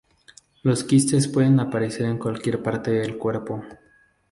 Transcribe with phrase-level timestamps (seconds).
[0.63, 3.63] Los quistes pueden aparecer en cualquier parte del cuerpo.